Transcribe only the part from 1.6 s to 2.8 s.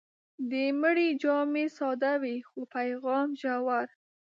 ساده وي، خو